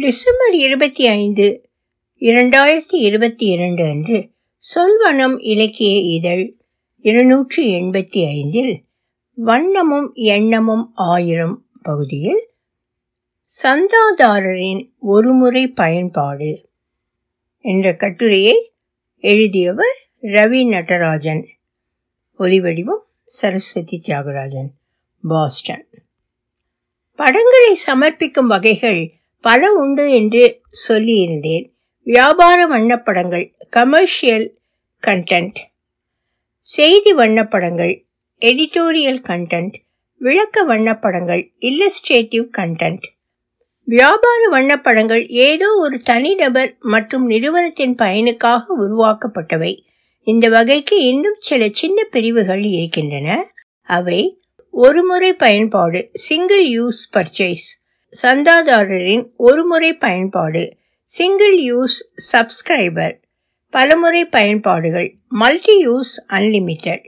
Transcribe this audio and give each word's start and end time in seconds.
December 0.00 0.52
இருபத்தி 0.52 1.06
ஐந்து 1.06 1.70
இரண்டாயிரத்தி 2.20 2.92
இருபத்தி 2.92 3.46
இரண்டு 3.46 3.84
அன்று 3.84 4.30
சொல்வனம் 4.74 5.42
இலக்கிய 5.42 5.98
இதழ் 5.98 6.56
இருநூற்றி 7.00 7.80
எண்பத்தி 7.80 8.26
ஐந்தில் 8.26 8.84
வண்ணமும் 9.46 10.12
எண்ணமும் 10.12 10.90
ஆயிரம் 10.94 11.66
பகுதியில் 11.82 12.48
சந்தாதாரரின் 13.62 14.90
ஒருமுறை 14.98 15.68
பயன்பாடு 15.68 16.68
என்ற 17.58 17.94
கட்டுரையை 17.94 18.72
எழுதியவர் 19.16 19.96
ரவி 20.22 20.68
நடராஜன். 20.68 21.48
ஒலிவடிவம் 22.38 23.02
சரஸ்வதி 23.24 24.02
தியாகராஜன். 24.08 24.68
பாஸ்டன். 25.22 25.86
படங்களை 27.16 27.78
சமர்ப்பிக்கும் 27.86 28.46
வகைகள் 28.46 29.19
பல 29.40 29.72
உண்டு 29.72 30.12
என்று 30.12 30.60
சொல்லியிருந்தேன். 30.88 31.70
வியாபார 32.02 32.66
வண்ணப்படங்கள் 32.66 33.54
கமர்ஷியல் 33.70 34.58
கண்டென்ட் 35.06 35.58
செய்தி 36.58 37.14
வண்ணப்படங்கள் 37.14 38.04
எடிட்டோரியல் 38.40 39.22
கண்டென்ட் 39.28 39.74
விளக்க 40.18 40.64
வண்ணப்படங்கள் 40.64 41.52
இல்லஸ்ட்ரேட்டிவ் 41.60 42.46
கண்டென்ட் 42.58 43.06
வியாபார 43.84 44.48
வண்ணப்படங்கள் 44.50 45.26
ஏதோ 45.28 45.74
ஒரு 45.74 45.98
தனிநபர் 45.98 46.76
மற்றும் 46.80 47.26
நிறுவனத்தின் 47.26 47.94
பயனுக்காக 47.94 48.62
உருவாக்கப்பட்டவை. 48.80 49.78
இந்த 50.26 50.48
வகைக்கு 50.48 50.96
இன்னும் 51.04 51.36
சில 51.38 51.68
சின்ன 51.72 52.04
பிரிவுகள் 52.04 52.62
இருக்கின்றன. 52.62 53.52
அவை 53.82 54.40
ஒருமுறை 54.70 55.32
பயன்பாடு 55.32 56.10
சிங்கிள் 56.12 56.66
யூஸ் 56.68 57.02
பர்ச்சேஸ் 57.12 57.68
சந்தாதாரரின் 58.12 59.32
ஒருமுறை 59.36 59.92
பயன்பாடு 59.94 60.76
சிங்கிள் 61.04 61.56
யூஸ் 61.58 61.98
சப்ஸ்கிரைபர் 62.32 63.14
பலமுறை 63.70 64.24
பயன்பாடுகள் 64.24 65.14
மல்டி 65.28 65.88
யூஸ் 65.88 66.14
அன்லிமிட்டெட் 66.28 67.04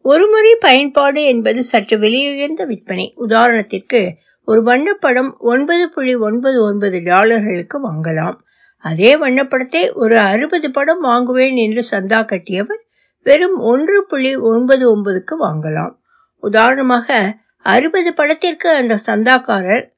ஒருமுறை 0.00 0.56
பயன்பாடு 0.60 1.24
என்பது 1.24 1.64
சற்று 1.64 1.98
விலையுயர்ந்த 1.98 2.66
விற்பனை. 2.66 3.14
உதாரணத்திற்கு 3.16 4.00
ஒரு 4.44 4.62
வண்ணப்படம் 4.62 5.38
ஒன்பது 5.38 5.88
புள்ளி 5.88 6.14
ஒன்பது 6.14 6.62
ஒன்பது 6.62 6.98
டாலர்களுக்கு 6.98 7.76
வாங்கலாம். 7.88 8.36
அதே 8.78 9.16
வண்ணப்படத்தை 9.16 9.92
ஒரு 9.94 10.18
அறுபது 10.18 10.70
படம் 10.70 11.00
வாங்குவேன் 11.00 11.56
என்று 11.56 11.84
சந்தா 11.90 12.24
கட்டியவர் 12.24 12.82
வெறும் 13.22 13.58
ஒன்று 13.58 14.06
புள்ளி 14.08 14.36
ஒன்பது 14.36 14.84
ஒன்பதுக்கு 14.96 15.36
வாங்கலாம். 15.40 15.94
உதாரணமாக 16.42 17.38
அறுபது 17.58 18.14
படத்திற்கு 18.14 18.70
அந்த 18.70 18.98
சந்தாக்காரர் 19.06 19.91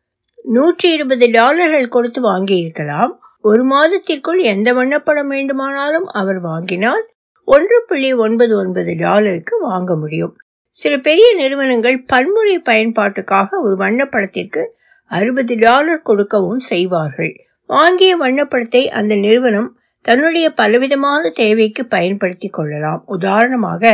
நூற்றி 0.45 0.92
இருபது 0.92 1.27
டாலர்கள் 1.31 1.89
கொடுத்து 1.89 2.20
வாங்கியிருக்கலாம். 2.23 3.12
ஒரு 3.41 3.62
மாதத்திற்குள் 3.64 4.41
எந்த 4.42 4.69
வண்ணப்படம் 4.75 5.27
வேண்டுமானாலும் 5.27 6.06
அவர் 6.06 6.41
வாங்கினால் 6.41 7.05
ஒன்று 7.48 7.84
புள்ளி 7.87 8.11
ஒன்பது 8.14 8.56
ஒன்பது 8.56 8.92
டாலருக்கு 8.95 9.55
வாங்க 9.59 9.97
முடியும். 9.97 10.34
சில 10.69 10.98
பெரிய 10.98 11.34
நிறுவனங்கள் 11.34 11.98
பன்முறை 12.05 12.59
பயன்பாட்டுக்காக 12.59 13.48
ஒரு 13.62 13.75
வண்ணப்படத்திற்கு 13.77 14.62
அறுபது 15.11 15.55
டாலர் 15.56 16.03
கொடுக்கவும் 16.03 16.59
செய்வார்கள். 16.59 17.33
வாங்கிய 17.70 18.12
வண்ணப்படத்தை 18.17 18.83
அந்த 18.89 19.15
நிறுவனம் 19.15 19.70
தன்னுடைய 20.00 20.47
பலவிதமான 20.50 21.28
தேவைக்கு 21.28 21.87
பயன்படுத்தி 21.87 22.48
கொள்ளலாம். 22.48 23.03
உதாரணமாக 23.06 23.92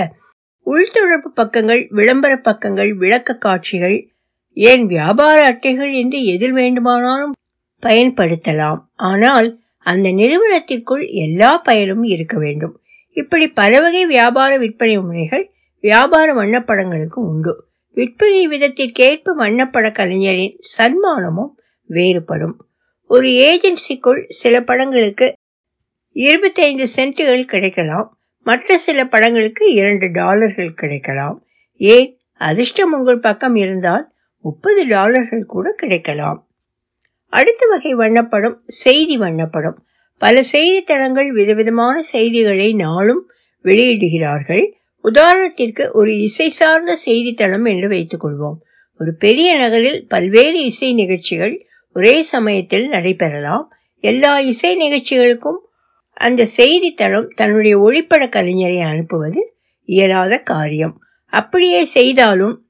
உள்தொடர்பு 0.67 1.29
பக்கங்கள் 1.35 1.87
விளம்பர 1.91 2.33
பக்கங்கள் 2.37 2.93
விளக்க 2.95 3.35
காட்சிகள் 3.35 3.99
ஏன் 4.61 4.87
வியாபார 4.87 5.37
அட்டைகள் 5.51 5.93
என்று 5.93 6.25
எதில் 6.25 6.53
வேண்டுமானாலும் 6.53 7.35
பயன்படுத்தலாம். 7.83 8.81
ஆனால் 8.95 9.49
அந்த 9.79 10.09
நிறுவனத்திற்குள் 10.11 11.05
எல்லா 11.09 11.59
பயனும் 11.59 12.03
இருக்க 12.03 12.39
வேண்டும். 12.39 12.75
இப்படி 13.17 13.49
பல 13.49 13.81
வகை 13.81 14.07
வியாபார 14.07 14.57
விற்பனை 14.57 14.97
முறைகள் 15.01 15.53
வியாபார 15.81 16.35
வண்ணப்படங்களுக்கு 16.35 17.19
உண்டு. 17.31 17.55
விற்பனை 17.91 18.49
விதத்திற்கேற்ப 18.49 19.35
வண்ணப்பட 19.39 19.93
கலைஞரின் 19.93 20.61
சன்மானமும் 20.79 21.53
வேறுபடும். 21.91 22.57
ஒரு 23.11 23.29
ஏஜென்சிக்குள் 23.29 24.23
சில 24.29 24.63
படங்களுக்கு 24.63 25.33
இருபத்தைந்து 26.17 26.87
சென்ட்டுகள் 26.97 27.45
கிடைக்கலாம். 27.45 28.09
மற்ற 28.47 28.79
சில 28.79 29.01
படங்களுக்கு 29.07 29.65
இரண்டு 29.73 30.07
டாலர்கள் 30.11 30.75
கிடைக்கலாம். 30.75 31.37
ஏன் 31.77 32.09
அதிர்ஷ்டம் 32.41 32.93
உங்கள் 32.93 33.19
பக்கம் 33.19 33.57
இருந்தால் 33.57 34.05
முப்பது 34.43 34.87
டாலர்கள் 34.87 35.45
கூட 35.45 35.73
கிடைக்கலாம். 35.73 36.49
அடுத்த 37.27 37.67
வகை 37.67 37.95
வண்ணப்படம் 37.95 38.57
செய்தி 38.67 39.19
வண்ணப்படம். 39.19 39.77
பல 40.19 40.43
செய்தித்தளங்கள் 40.53 41.29
விதவிதமான 41.29 42.03
செய்திகளை 42.03 42.73
நாளும் 42.73 43.31
வெளியிடுகிறார்கள். 43.65 44.73
உதாரணத்திற்கு 45.05 45.91
ஒரு 45.93 46.19
இசை 46.19 46.49
சார்ந்த 46.49 46.99
செய்தித்தளம் 47.07 47.67
என்று 47.69 47.89
வைத்துக்கொள்வோம் 47.89 48.59
ஒரு 48.99 49.15
பெரிய 49.15 49.57
நகரில் 49.57 50.09
பல்வேறு 50.09 50.65
இசை 50.65 50.95
நிகழ்ச்சிகள் 50.95 51.67
ஒரே 51.93 52.23
சமயத்தில் 52.23 52.89
நடைபெறலாம். 52.89 53.73
எல்லா 54.01 54.41
இசை 54.41 54.77
நிகழ்ச்சிகளுக்கும் 54.77 55.61
அந்த 56.13 56.47
செய்தித்தளம் 56.57 57.29
தன்னுடைய 57.35 57.79
ஒளிப்பட 57.79 58.25
கலைஞரை 58.29 58.81
அனுப்புவது 58.83 59.55
இயலாத 59.85 60.39
காரியம். 60.39 61.01
அப்படியே 61.27 61.85
செய்தாலும் 61.85 62.70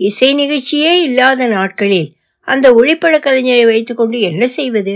இசை 0.00 0.34
நிகழ்ச்சியே 0.34 0.92
இல்லாத 1.02 1.46
நாட்களில் 1.46 2.08
அந்த 2.48 2.66
ஒளிப்பட 2.74 3.16
கலைஞரை 3.18 3.64
வைத்துக்கொண்டு 3.64 4.20
என்ன 4.20 4.46
செய்வது? 4.48 4.94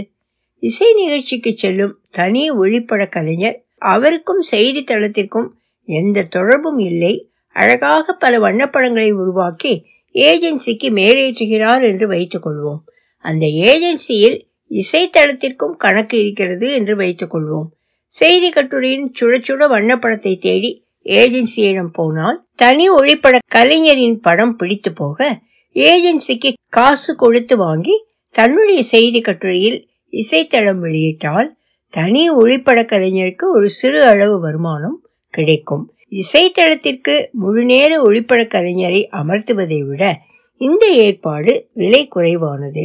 இசை 0.63 0.89
நிகழ்ச்சிக்கு 0.95 1.51
செல்லும் 1.53 1.95
தனி 2.11 2.51
ஒளிப்பட 2.53 3.09
கலைஞர் 3.09 3.59
அவருக்கும் 3.85 4.43
செய்தித்தளத்திற்கும் 4.51 5.49
எந்த 5.89 6.25
தொடர்பும் 6.27 6.79
இல்லை. 6.79 7.15
அழகாக 7.57 8.15
பல 8.15 8.39
வண்ணப்படங்களை 8.39 9.11
உருவாக்கி 9.13 9.73
ஏஜென்சிக்கு 10.15 10.89
மேலேற்றுகிறார் 10.91 11.83
என்று 11.83 12.07
வைத்துக்கொள்வோம் 12.09 12.81
அந்த 13.25 13.45
ஏஜென்சியில் 13.47 14.39
இசைத்தளத்திற்கும் 14.71 15.77
கணக்கு 15.77 16.17
இருக்கிறது 16.19 16.67
என்று 16.73 16.95
வைத்துக்கொள்வோம் 16.97 17.69
செய்தி 18.13 18.49
கட்டுரையின் 18.51 19.13
சுழச்சுட 19.21 19.65
வண்ணப்படத்தை 19.69 20.33
தேடி 20.39 20.71
ஏஜென்சியிடம் 21.07 21.93
போனால் 21.93 22.47
தனி 22.55 22.91
ஒளிப்பட 22.91 23.39
கலைஞரின் 23.49 24.21
படம் 24.21 24.57
பிடித்து 24.57 24.93
போக 24.93 25.41
ஏஜென்சிக்கு 25.73 26.53
காசு 26.69 27.17
கொடுத்து 27.17 27.57
வாங்கி 27.57 27.95
தன்னுடைய 28.31 28.83
செய்தி 28.83 29.21
கட்டுரையில் 29.21 29.89
இசைத்தளம் 30.13 30.79
வெளியிட்டால் 30.79 31.49
தனி 31.89 32.31
ஒளிப்பட 32.31 32.81
கலைஞருக்கு 32.83 33.45
ஒரு 33.55 33.71
சிறு 33.71 34.03
அளவு 34.03 34.41
வருமானம் 34.41 34.97
கிடைக்கும். 35.31 35.85
இசைத்தளத்திற்கு 36.11 37.15
முழுநேர 37.33 38.03
ஒளிப்பட 38.03 38.43
கலைஞரை 38.55 39.01
அமர்த்துவதை 39.13 39.87
விட 39.87 40.03
இந்த 40.61 40.87
ஏற்பாடு 40.87 41.69
விலை 41.73 42.09
குறைவானது. 42.09 42.85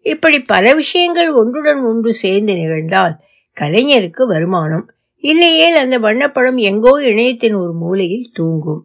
இப்படி 0.00 0.38
பல 0.40 0.74
விஷயங்கள் 0.74 1.30
ஒன்றுடன் 1.30 1.80
ஒன்று 1.84 2.14
சேர்ந்து 2.14 2.54
நிகழ்ந்தால் 2.54 3.14
கலைஞருக்கு 3.56 4.22
வருமானம் 4.26 4.86
இல்லையேல் 5.24 5.74
அந்த 5.74 5.96
வண்ணப்படம் 5.98 6.58
எங்கோ 6.60 6.92
இணையத்தின் 7.02 7.54
ஒரு 7.54 7.72
மூலையில் 7.72 8.26
தூங்கும். 8.32 8.82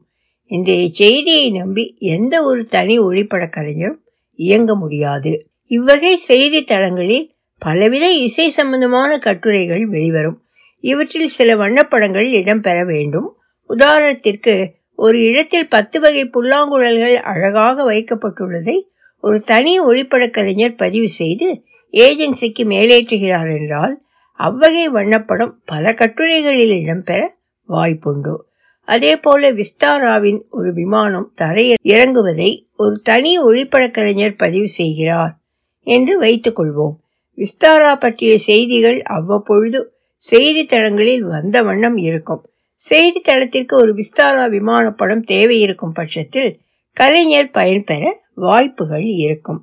இன்றைய 0.51 0.87
செய்தியை 0.91 1.51
நம்பி 1.51 1.95
எந்த 1.99 2.43
ஒரு 2.43 2.65
தனி 2.65 2.99
ஒளிப்பட 2.99 3.49
கலைஞரும் 3.49 3.99
இயங்க 4.39 4.75
முடியாது. 4.75 5.31
இவ்வகை 5.71 6.13
செய்தித்தளங்களில் 6.27 7.27
பலவித 7.61 8.05
இசை 8.11 8.49
சம்பந்தமான 8.49 9.17
கட்டுரைகள் 9.17 9.85
வெளிவரும். 9.85 10.37
இவற்றில் 10.83 11.27
சில 11.27 11.55
வண்ணப்படங்கள் 11.55 12.29
இடம்பெற 12.31 12.85
வேண்டும். 12.85 13.29
உதாரணத்திற்கு 13.69 14.55
ஒரு 14.95 15.19
இடத்தில் 15.21 15.67
பத்து 15.67 15.99
வகை 15.99 16.23
புல்லாங்குழல்கள் 16.33 17.15
அழகாக 17.23 17.91
வைக்கப்பட்டுள்ளதை 17.91 18.77
ஒரு 19.23 19.41
தனி 19.41 19.79
ஒளிப்பட 19.79 20.29
கலைஞர் 20.29 20.75
பதிவு 20.75 21.09
செய்து 21.09 21.47
ஏஜென்சிக்கு 21.93 22.63
மேலேற்றுகிறார் 22.73 23.51
என்றால் 23.59 23.93
அவ்வகை 24.45 24.85
வண்ணப்படம் 24.89 25.53
பல 25.65 25.91
கட்டுரைகளில் 25.91 26.75
இடம்பெற 26.83 27.21
வாய்ப்புண்டு. 27.69 28.33
அதே 28.87 29.13
போல 29.17 29.51
விஸ்தாராவின் 29.51 30.39
ஒரு 30.49 30.69
விமானம் 30.73 31.27
தரையில் 31.35 31.81
இறங்குவதை 31.83 32.51
ஒரு 32.75 32.95
தனி 33.01 33.31
ஒளிப்பட 33.43 33.83
கலைஞர் 33.91 34.39
பதிவு 34.43 34.69
செய்கிறார் 34.69 35.33
என்று 35.87 36.13
வைத்துக்கொள்வோம் 36.21 36.95
விஸ்தாரா 37.37 37.91
பற்றிய 37.99 38.33
செய்திகள் 38.37 38.99
அவ்வப்பொழுது 39.17 39.79
செய்தித்தளங்களில் 40.21 41.23
வந்த 41.33 41.57
வண்ணம் 41.61 41.97
இருக்கும். 41.97 42.41
செய்தித்தளத்திற்கு 42.79 43.73
ஒரு 43.73 43.91
விஸ்தாரா 43.93 44.45
விமானப்படம் 44.55 45.23
தேவை 45.23 45.57
இருக்கும் 45.59 45.93
பட்சத்தில் 45.93 46.51
கலைஞர் 46.97 47.51
பயன்பெற 47.51 48.03
வாய்ப்புகள் 48.35 49.05
இருக்கும். 49.25 49.59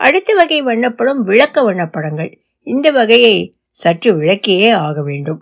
அடுத்த 0.00 0.30
வகை 0.34 0.58
வண்ணப்படம் 0.62 1.20
விளக்க 1.28 1.62
வண்ணப்படங்கள். 1.62 2.32
இந்த 2.66 2.88
வகையை 2.90 3.36
சற்று 3.74 4.10
விளக்கியே 4.18 4.70
ஆக 4.86 4.96
வேண்டும். 5.02 5.40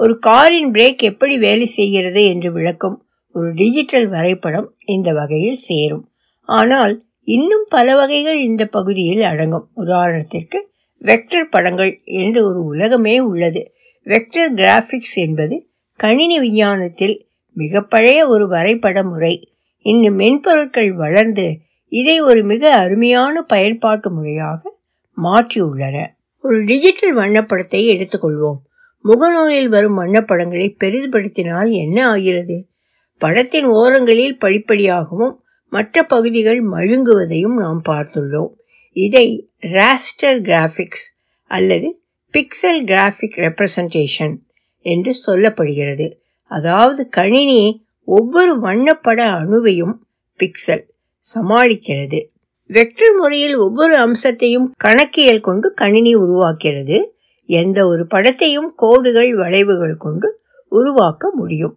ஒரு 0.00 0.14
காரின் 0.18 0.70
பிரேக் 0.70 1.02
எப்படி 1.02 1.34
வேலை 1.38 1.66
செய்கிறது 1.66 2.20
என்று 2.24 2.52
விளக்கும் 2.52 2.96
ஒரு 3.34 3.48
டிஜிட்டல் 3.54 4.08
வரைபடம் 4.08 4.68
இந்த 4.86 5.12
வகையில் 5.12 5.60
சேரும். 5.68 6.04
ஆனால் 6.48 6.94
இன்னும் 7.28 7.66
பல 7.68 7.94
வகைகள் 7.96 8.38
இந்த 8.40 8.62
பகுதியில் 8.66 9.22
அடங்கும். 9.22 9.66
உதாரணத்திற்கு 9.76 10.58
வெக்டர் 11.02 11.48
படங்கள் 11.48 11.92
என்று 12.04 12.40
ஒரு 12.48 12.60
உலகமே 12.64 13.20
உள்ளது. 13.20 13.62
வெக்டர் 14.06 14.54
கிராஃபிக்ஸ் 14.54 15.16
என்பது 15.16 15.56
கணினி 16.00 16.36
விஞ்ஞானத்தில் 16.40 17.16
மிக 17.56 17.82
பழைய 17.82 18.20
ஒரு 18.28 18.44
வரைபட 18.48 18.98
முறை. 19.02 19.34
இன்னும் 19.86 20.18
மென்பொருட்கள் 20.18 20.90
வளர்ந்து 20.94 21.46
இதை 21.92 22.16
ஒரு 22.20 22.42
மிக 22.42 22.62
அருமையான 22.76 23.42
பயன்பாட்டு 23.42 24.08
முறையாக 24.10 24.60
மாற்றியுள்ளன. 25.18 25.96
ஒரு 26.42 26.64
டிஜிட்டல் 26.64 27.16
வண்ணப்படத்தை 27.16 27.80
எடுத்துக்கொள்வோம். 27.94 28.58
முகநூலில் 29.04 29.68
வரும் 29.68 29.98
வண்ணப்படங்களை 29.98 30.76
பெரிதுபடுத்தினால் 30.80 31.70
என்ன 31.70 32.08
ஆகிறது? 32.08 32.68
படத்தின் 33.18 33.64
ஓரங்களில் 33.64 34.38
படிப்படியாகவும் 34.40 35.36
மற்ற 35.68 36.02
பகுதிகள் 36.02 36.64
மழுங்குவதையும் 36.64 37.54
நாம் 37.54 37.82
பார்த்துள்ளோம். 37.88 38.50
இதை 38.92 39.50
ராஸ்டர் 39.60 40.40
கிராஃபிக்ஸ் 40.40 41.06
அல்லது 41.46 42.00
பிக்சல் 42.32 42.84
கிராஃபிக் 42.84 43.36
ரெப்ரசன்டேஷன் 43.36 44.34
என்று 44.78 45.14
சொல்லப்படுகிறது. 45.26 46.12
அதாவது 46.46 47.08
கணினி 47.08 47.86
ஒவ்வொரு 48.04 48.60
வண்ணப்பட 48.60 49.20
அணுவையும் 49.30 49.94
பிக்சல் 50.38 50.84
சமாளிக்கிறது. 51.34 52.31
வெக்டர் 52.72 53.14
முறையில் 53.16 53.54
ஒவ்வொரு 53.56 53.94
அம்சத்தையும் 53.96 54.66
கணக்கியல் 54.76 55.40
கொண்டு 55.40 55.74
கணினி 55.74 56.16
உருவாக்கிறது. 56.16 56.96
எந்த 57.48 57.78
ஒரு 57.86 58.06
படத்தையும் 58.14 58.68
கோடுகள் 58.76 59.34
வளைவுகள் 59.34 59.96
கொண்டு 59.96 60.28
உருவாக்க 60.68 61.30
முடியும். 61.34 61.74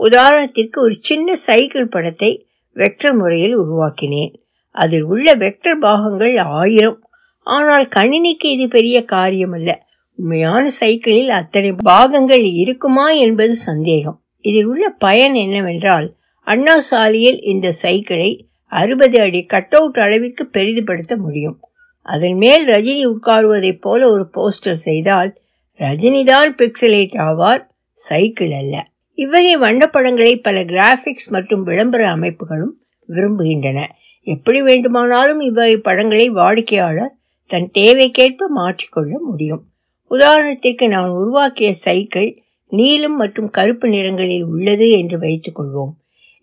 உதாரணத்திற்கு 0.00 0.78
ஒரு 0.78 0.96
சின்ன 1.00 1.34
சைக்கிள் 1.34 1.88
படத்தை 1.88 2.30
வெக்டர் 2.76 3.16
முறையில் 3.16 3.56
உருவாக்கினேன். 3.58 4.32
அதில் 4.70 5.02
உள்ள 5.02 5.34
வெக்டர் 5.34 5.78
பாகங்கள் 5.78 6.36
ஆயிரம். 6.36 6.98
ஆனால் 7.46 7.86
கணினிக்கு 7.96 8.48
இது 8.56 8.68
பெரிய 8.68 9.04
காரியம் 9.04 9.52
அல்ல 9.52 9.70
உண்மையான 10.14 10.70
சைக்கிளில் 10.70 11.28
அத்தனை 11.28 11.70
பாகங்கள் 11.84 12.44
இருக்குமா 12.62 13.10
என்பது 13.10 13.54
சந்தேகம். 13.68 14.18
இதில் 14.40 14.64
உள்ள 14.64 14.88
பயன் 14.98 15.34
என்னவென்றால் 15.34 16.08
அண்ணா 16.46 16.80
சாலையில் 16.80 17.40
இந்த 17.42 17.68
சைக்கிளை 17.82 18.30
அறுபது 18.68 19.20
அடி 19.20 19.44
கட் 19.44 19.74
அவுட் 19.74 19.98
அளவிற்கு 19.98 20.48
பெரிதுபடுத்த 20.52 21.16
முடியும். 21.16 21.58
அதன் 22.02 22.36
மேல் 22.36 22.66
ரஜினி 22.68 23.14
உட்காருவதைப் 23.14 23.80
போல 23.80 24.10
ஒரு 24.10 24.30
போஸ்டர் 24.34 24.82
செய்தால் 24.86 25.30
ரஜினிதான் 25.78 26.50
பிக்சலேட் 26.56 27.14
ஆவார் 27.14 27.62
சைக்கிள் 27.92 28.50
அல்ல. 28.50 28.82
இவ்வகை 29.14 29.56
வண்ணப்படங்களை 29.56 30.42
பல 30.42 30.64
கிராபிக்ஸ் 30.64 31.30
மற்றும் 31.30 31.62
விளம்பர 31.62 32.14
அமைப்புகளும் 32.14 32.74
விரும்புகின்றன. 33.08 33.86
எப்படி 34.22 34.62
வேண்டுமானாலும் 34.62 35.40
இவ்வகை 35.40 35.76
படங்களை 35.78 36.30
வாடிக்கையாளர் 36.30 37.14
தன் 37.46 37.70
தேவைக்கேற்ப 37.78 38.46
மாற்றிக்கொள்ள 38.54 39.12
முடியும். 39.20 39.64
உதாரணத்திற்கு 40.10 40.88
நான் 40.88 41.08
உருவாக்கிய 41.08 41.72
சைக்கிள் 41.72 42.42
நீலம் 42.68 43.16
மற்றும் 43.16 43.50
கருப்பு 43.50 43.88
நிறங்களில் 43.88 44.42
உள்ளது 44.42 44.90
என்று 44.90 45.18
வைத்துக் 45.18 45.60
கொள்வோம் 45.60 45.94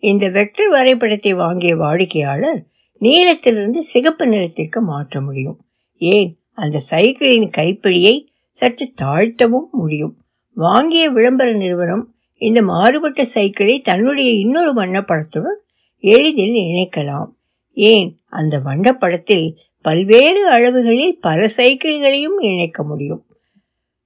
இந்த 0.06 0.30
வெக்டர் 0.30 0.70
வரைபடத்தை 0.70 1.34
வாங்கிய 1.34 1.76
வாடிக்கையாளர் 1.76 2.66
நீலத்திலிருந்து 3.00 3.84
சிகப்பு 3.84 4.28
நிறத்திற்கு 4.28 4.82
மாற்ற 4.82 5.22
முடியும். 5.22 5.66
ஏன்? 5.98 6.40
அந்த 6.52 6.80
சைக்கிளின் 6.80 7.50
கைப்பிடியை 7.58 8.26
சற்று 8.52 8.92
தாழ்த்தவும் 9.02 9.70
முடியும். 9.72 10.18
வாங்கிய 10.54 11.10
விளம்பர 11.10 11.54
நிறுவனம் 11.54 12.16
இந்த 12.36 12.62
மாறுபட்ட 12.62 13.26
சைக்கிளை 13.26 13.82
தன்னுடைய 13.82 14.32
இன்னொரு 14.32 14.74
வண்ணப்படத்துடன் 14.74 15.58
எளிதில் 16.00 16.54
இணைக்கலாம். 16.54 17.30
ஏன்? 17.74 18.18
அந்த 18.26 18.58
வண்ணப்படத்தில் 18.58 19.56
பல்வேறு 19.82 20.50
அளவுகளில் 20.50 21.20
பல 21.20 21.50
சைக்கிள்களையும் 21.58 22.38
இணைக்க 22.40 22.84
முடியும். 22.84 23.26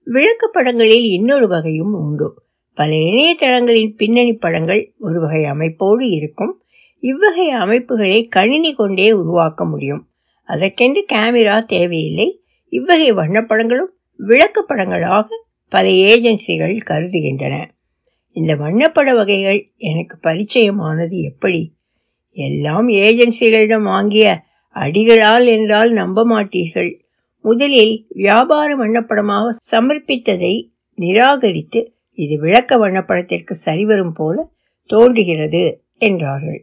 விளக்கப்படங்களில் 0.05 1.09
இன்னொரு 1.09 1.47
வகையும் 1.47 1.93
உண்டு. 1.93 2.43
பல 2.79 2.91
இணையதளங்களின் 2.95 3.95
பின்னணி 3.97 4.33
படங்கள் 4.33 4.93
ஒரு 4.99 5.19
வகை 5.19 5.41
அமைப்போடு 5.43 6.01
இருக்கும். 6.01 6.61
இவ்வகை 6.99 7.49
அமைப்புகளை 7.49 8.27
கணினி 8.27 8.73
கொண்டே 8.73 9.11
உருவாக்க 9.11 9.65
முடியும். 9.65 10.07
அதற்கென்று 10.43 11.05
கேமரா 11.13 11.63
தேவையில்லை. 11.63 12.41
இவ்வகை 12.69 13.13
வண்ணப்படங்களும் 13.13 13.91
விளக்கப்படங்களாக 14.19 15.27
பல 15.69 15.89
ஏஜென்சிகள் 15.89 16.79
கருதுகின்றன. 16.87 17.65
இந்த 18.31 18.55
வண்ணப்பட 18.55 19.15
வகைகள் 19.15 19.69
எனக்கு 19.77 20.17
பரிச்சயமானது 20.23 21.21
எப்படி? 21.23 21.73
எல்லாம் 22.31 22.89
ஏஜென்சிகளிடம் 22.89 23.81
வாங்கிய 23.81 24.43
அடிகளால் 24.69 25.47
என்றால் 25.47 25.91
நம்ப 25.91 26.27
மாட்டீர்கள். 26.27 26.99
முதலில் 27.41 28.05
வியாபார 28.09 28.75
வண்ணப்படமாக 28.75 29.55
சமர்ப்பித்ததை 29.71 30.67
நிராகரித்து 30.95 31.93
இது 32.23 32.35
விளக்க 32.45 32.71
வண்ணப்படத்திற்கு 32.77 33.53
சரிவரும் 33.65 34.15
போல 34.19 34.35
தோன்றுகிறது 34.89 35.63
என்றார்கள். 36.07 36.61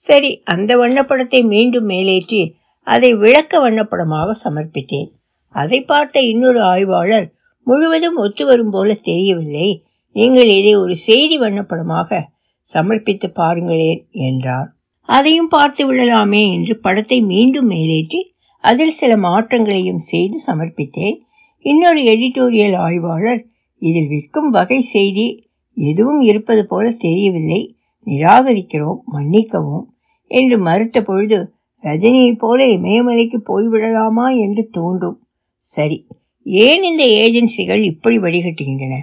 சரி 0.00 0.30
அந்த 0.54 0.72
வண்ணப்படத்தை 0.76 1.40
மீண்டும் 1.52 1.86
மேலேற்றி 1.92 2.40
அதை 2.86 3.10
விளக்க 3.22 3.60
வண்ணப்படமாக 3.60 4.34
சமர்ப்பித்தேன். 4.44 5.08
அதை 5.54 5.78
பார்த்த 5.82 6.20
இன்னொரு 6.32 6.60
ஆய்வாளர் 6.72 7.26
முழுவதும் 7.66 8.18
ஒத்து 8.24 8.42
வரும் 8.46 8.72
போல 8.74 8.94
தெரியவில்லை. 9.08 9.68
நீங்கள் 10.16 10.50
இதை 10.58 10.72
ஒரு 10.82 10.94
செய்தி 11.08 11.36
வண்ணப்படமாக 11.38 12.20
சமர்ப்பித்து 12.66 13.28
பாருங்களேன் 13.40 14.02
என்றார். 14.28 14.68
அதையும் 15.08 15.50
பார்த்து 15.54 15.82
விடலாமே 15.88 16.42
என்று 16.54 16.74
படத்தை 16.86 17.18
மீண்டும் 17.32 17.68
மேலேற்றி 17.72 18.20
அதில் 18.64 18.98
சில 19.00 19.12
மாற்றங்களையும் 19.26 20.02
செய்து 20.10 20.38
சமர்ப்பித்தேன். 20.46 21.16
இன்னொரு 21.64 22.00
எடிட்டோரியல் 22.12 22.76
ஆய்வாளர் 22.86 23.40
இதில் 23.78 24.08
விற்கும் 24.08 24.50
வகை 24.50 24.80
செய்தி 24.80 25.50
எதுவும் 25.74 26.20
இருப்பது 26.20 26.66
போல 26.66 26.90
தெரியவில்லை. 26.90 27.76
நிராகரிக்கிறோம் 28.06 29.00
மன்னிக்கவும் 29.04 29.94
என்று 30.26 30.58
மறுத்த 30.58 31.02
பொழுது 31.02 31.52
ரஜினியைப் 31.82 32.38
போல 32.38 32.66
இமயமலைக்கு 32.66 33.38
போய்விடலாமா 33.48 34.38
என்று 34.38 34.68
தோன்றும். 34.72 35.18
சரி 35.56 36.06
ஏன் 36.42 36.82
இந்த 36.82 37.04
ஏஜென்சிகள் 37.04 37.82
இப்படி 37.82 38.18
வடிகட்டுகின்றன 38.18 38.96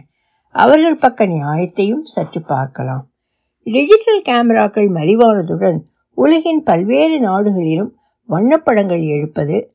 அவர்கள் 0.50 0.96
பக்க 0.96 1.28
நியாயத்தையும் 1.28 2.04
சற்று 2.04 2.42
பார்க்கலாம். 2.42 3.04
டிஜிட்டல் 3.64 4.22
கேமராக்கள் 4.22 4.90
மலிவானதுடன் 4.90 5.80
உலகின் 6.18 6.64
பல்வேறு 6.64 7.20
நாடுகளிலும் 7.20 7.92
வண்ணப்படங்கள் 8.30 9.04
எடுப்பது 9.08 9.74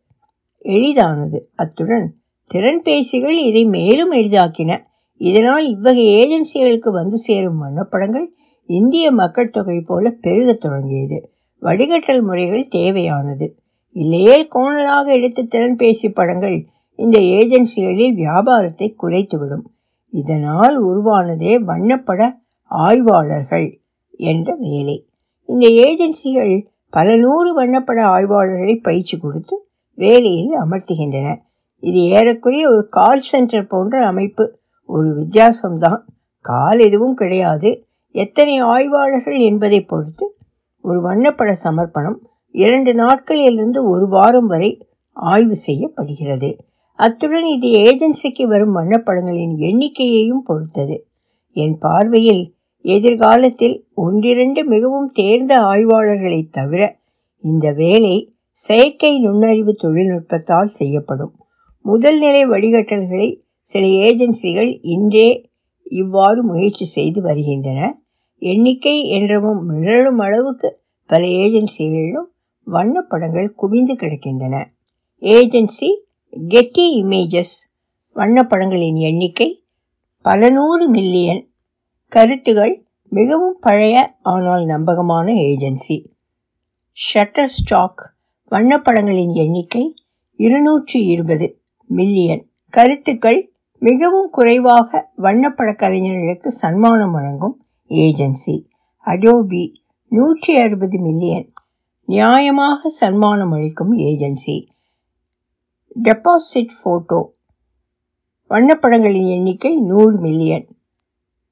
எளிதானது. 0.59 1.51
அத்துடன் 1.55 2.07
திறன்பேசிகள் 2.51 3.37
இதை 3.49 3.65
மேலும் 3.65 4.13
எளிதாக்கின. 4.13 4.89
இதனால் 5.21 5.67
இவ்வகை 5.67 6.05
ஏஜென்சிகளுக்கு 6.15 6.91
வந்து 6.91 7.19
சேரும் 7.19 7.59
வண்ணப்படங்கள் 7.59 8.33
இந்திய 8.67 9.11
மக்கள் 9.11 9.51
தொகை 9.51 9.81
போல 9.81 10.11
பெருகத் 10.11 10.61
தொடங்கியது. 10.61 11.31
வடிகட்டல் 11.63 12.23
முறைகள் 12.23 12.69
தேவையானது. 12.69 13.57
இல்லையே 13.93 14.49
கோணலாக 14.55 15.07
எடுத்த 15.07 15.43
திறன்பேசி 15.43 16.13
படங்கள் 16.15 16.67
இந்த 16.95 17.19
ஏஜென்சிகளில் 17.19 18.15
வியாபாரத்தை 18.15 18.97
குறைத்துவிடும். 19.03 19.65
இதனால் 20.11 20.77
உருவானதே 20.85 21.59
வண்ணப்பட 21.59 22.31
ஆய்வாளர்கள் 22.63 23.81
என்ற 24.11 24.57
வேலை. 24.59 25.09
இந்த 25.47 25.67
ஏஜென்சிகள் 25.67 26.67
பல 26.91 27.17
நூறு 27.17 27.51
வண்ணப்பட 27.57 28.01
ஆய்வாளர்களை 28.03 28.77
பயிற்சி 28.83 29.19
கொடுத்து 29.19 29.69
வேலையில் 29.95 30.55
அமர்த்துகின்றன. 30.61 31.37
இது 31.81 32.01
ஏறக்குறைய 32.01 32.69
ஒரு 32.69 32.87
கால் 32.91 33.21
சென்டர் 33.21 33.67
போன்ற 33.67 34.07
அமைப்பு 34.07 34.60
ஒரு 34.91 35.09
வித்தியாசம்தான். 35.21 36.01
கால் 36.41 36.79
எதுவும் 36.79 37.15
கிடையாது. 37.15 37.71
எத்தனை 38.15 38.59
ஆய்வாளர்கள் 38.59 39.39
என்பதை 39.41 39.81
பொறுத்து 39.85 40.27
ஒரு 40.83 40.99
வண்ணப்பட 41.01 41.51
சமர்ப்பணம் 41.65 42.19
இரண்டு 42.55 42.93
நாட்களிலிருந்து 42.93 43.81
ஒரு 43.85 44.07
வாரம் 44.09 44.47
வரை 44.47 44.71
ஆய்வு 45.13 45.57
செய்யப்படுகிறது. 45.57 46.51
அத்துடன் 46.99 47.45
இது 47.45 47.69
ஏஜென்சிக்கு 47.81 48.45
வரும் 48.47 48.77
வண்ணப்படங்களின் 48.77 49.55
எண்ணிக்கையையும் 49.69 50.45
பொறுத்தது. 50.45 50.97
என் 51.57 51.77
பார்வையில் 51.79 52.55
எதிர்காலத்தில் 52.85 53.77
ஒன்றிரண்டு 53.95 54.65
மிகவும் 54.65 55.11
தேர்ந்த 55.11 55.53
ஆய்வாளர்களை 55.61 56.41
தவிர 56.51 56.83
இந்த 57.43 57.67
வேலை 57.73 58.15
செயற்கை 58.51 59.13
நுண்ணறிவு 59.21 59.73
தொழில்நுட்பத்தால் 59.73 60.75
செய்யப்படும். 60.79 61.35
முதல் 61.85 62.19
நிலை 62.19 62.43
வடிகட்டல்களை 62.45 63.29
சில 63.71 63.87
ஏஜென்சிகள் 63.87 64.79
இன்றே 64.83 65.51
இவ்வாறு 65.85 66.43
முயற்சி 66.45 66.85
செய்து 66.85 67.23
வருகின்றன. 67.23 67.81
எண்ணிக்கை 68.39 69.11
என்றவும் 69.11 69.61
மிரளும் 69.69 70.21
அளவுக்கு 70.21 70.81
பல 71.07 71.27
ஏஜென்சிகளிலும் 71.27 72.29
வண்ணப்படங்கள் 72.67 73.55
குவிந்து 73.55 73.95
கிடக்கின்றன. 73.95 74.65
ஏஜென்சி 75.23 75.89
கெட்டி 76.49 77.03
இமேஜஸ் 77.03 77.57
வண்ணப்படங்களின் 78.17 78.95
எண்ணிக்கை 78.95 79.65
பல 80.25 80.51
நூறு 80.51 80.89
மில்லியன். 80.89 81.43
கருத்துகள் 82.09 82.75
மிகவும் 83.13 83.59
பழைய 83.61 83.97
ஆனால் 84.23 84.65
நம்பகமான 84.65 85.33
ஏஜென்சி. 85.33 85.99
ஷட்டர் 86.99 87.55
ஸ்டாக் 87.59 88.03
வண்ணப்படங்களின் 88.51 89.33
எண்ணிக்கை 89.35 89.85
இருநூற்றி 90.37 90.99
இருபது 91.05 91.47
மில்லியன். 91.91 92.45
கருத்துக்கள் 92.69 93.50
மிகவும் 93.83 94.31
குறைவாக 94.31 95.11
வண்ணப்பட 95.19 95.77
கலைஞர்களுக்கு 95.77 96.53
சன்மானம் 96.53 97.11
வழங்கும் 97.11 97.67
ஏஜென்சி. 97.89 98.67
அடோபி 98.99 99.83
நூற்றி 100.09 100.57
அறுபது 100.57 100.99
மில்லியன். 100.99 101.53
நியாயமாக 102.09 102.89
சன்மானம் 102.89 103.53
அளிக்கும் 103.53 103.99
ஏஜென்சி. 103.99 104.69
டெபாசிட் 106.03 106.75
ஃபோட்டோ 106.79 107.21
வண்ணப்படங்களின் 108.51 109.29
எண்ணிக்கை 109.29 109.77
நூறு 109.77 110.19
மில்லியன். 110.19 110.67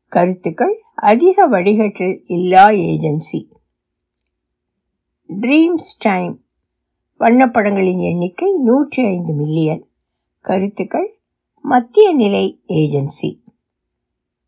கருத்துக்கள் 0.07 0.83
அதிக 0.95 1.49
வடிகட்டல் 1.49 2.21
இல்லா 2.25 2.69
ஏஜென்சி. 2.69 3.41
ட்ரீம்ஸ் 5.29 5.93
டைம் 5.99 6.45
வண்ணப்படங்களின் 7.21 8.01
எண்ணிக்கை 8.01 8.53
நூற்றி 8.53 9.03
ஐந்து 9.05 9.33
மில்லியன். 9.33 9.89
கருத்துக்கள் 10.41 11.18
மத்திய 11.63 12.15
நிலை 12.15 12.61
ஏஜென்சி. 12.69 13.39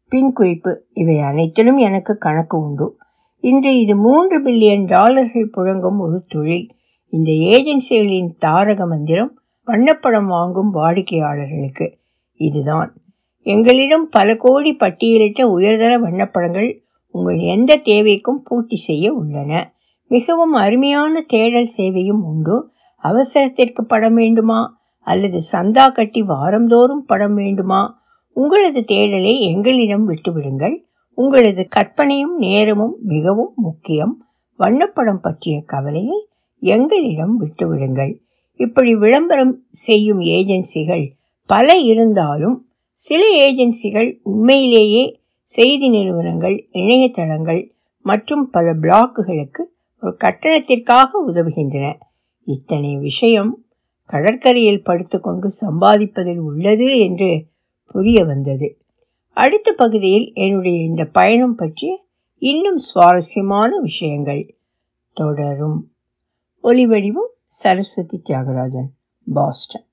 பின் 0.09 0.33
குறிப்பு 0.33 0.85
இவை 0.93 1.21
அனைத்திலும் 1.21 1.77
எனக்கு 1.77 2.19
கணக்கு 2.19 2.59
உண்டு. 2.59 2.97
இன்று 3.41 3.79
இது 3.79 3.97
மூன்று 3.97 4.43
பில்லியன் 4.43 4.87
டாலர்கள் 4.87 5.51
புழங்கும் 5.57 5.99
ஒரு 5.99 6.25
தொழில். 6.29 6.71
இந்த 7.09 7.31
ஏஜென்சிகளின் 7.31 8.35
தாரக 8.39 8.87
மந்திரம் 8.87 9.41
வண்ணப்படம் 9.67 10.27
வாங்கும் 10.27 10.75
வாடிக்கையாளர்களுக்கு 10.75 11.99
இதுதான். 12.35 12.95
எங்களிடம் 13.43 14.09
பல 14.09 14.37
கோடி 14.37 14.77
பட்டியலிட்ட 14.77 15.43
உயர்தர 15.43 15.99
வண்ணப்படங்கள் 15.99 16.83
உங்கள் 17.11 17.39
எந்த 17.39 17.77
தேவைக்கும் 17.77 18.41
பூர்த்தி 18.45 18.77
செய்ய 18.77 19.13
உள்ளன. 19.13 19.75
மிகவும் 20.07 20.53
அருமையான 20.53 21.21
தேடல் 21.21 21.69
சேவையும் 21.77 22.23
உண்டு. 22.23 22.71
அவசரத்திற்கு 22.97 23.85
படம் 23.85 24.15
வேண்டுமா? 24.15 24.80
அல்லது 25.01 25.43
சந்தா 25.53 25.93
கட்டி 25.93 26.23
வாரந்தோறும் 26.23 27.05
படம் 27.07 27.35
வேண்டுமா? 27.35 28.03
உங்களது 28.33 28.81
தேடலை 28.81 29.41
எங்களிடம் 29.41 30.09
விட்டுவிடுங்கள். 30.11 30.83
உங்களது 31.15 31.69
கற்பனையும் 31.69 32.39
நேரமும் 32.39 32.97
மிகவும் 33.03 33.53
முக்கியம். 33.57 34.27
வண்ணப்படம் 34.59 35.17
பற்றிய 35.17 35.63
கவலையை 35.67 36.27
எங்களிடம் 36.61 37.41
விட்டுவிடுங்கள். 37.43 38.19
இப்படி 38.55 38.95
விளம்பரம் 38.95 39.63
செய்யும் 39.71 40.21
ஏஜென்சிகள் 40.21 41.11
பல 41.47 41.77
இருந்தாலும் 41.77 42.67
சில 42.93 43.51
ஏஜென்சிகள் 43.51 44.19
உண்மையிலேயே 44.23 45.21
செய்தி 45.43 45.89
நிறுவனங்கள் 45.89 46.69
இணையதளங்கள் 46.73 47.71
மற்றும் 48.03 48.51
பல 48.51 48.75
பிளாக்குகளுக்கு 48.75 49.63
ஒரு 50.01 50.17
கட்டணத்திற்காக 50.21 51.09
உதவுகின்றன. 51.27 51.93
இத்தனை 52.45 52.97
விஷயம் 52.97 53.60
கடற்கரையில் 54.11 54.83
படுத்துக்கொண்டு 54.83 55.49
சம்பாதிப்பதில் 55.61 56.39
உள்ளது 56.39 56.99
என்று 56.99 57.31
புரிய 57.87 58.25
வந்தது. 58.25 58.69
அடுத்த 59.37 59.73
பகுதியில் 59.73 60.27
என்னுடைய 60.35 60.79
இந்த 60.85 61.05
பயணம் 61.19 61.55
பற்றி 61.55 61.91
இன்னும் 62.43 62.79
சுவாரஸ்யமான 62.79 63.79
விஷயங்கள் 63.79 64.43
தொடரும். 65.13 65.79
ஒலிவடிவும் 66.63 67.33
சரஸ்வதி 67.47 68.23
தியாகராஜன் 68.29 68.91
பாஸ்டன். 69.35 69.87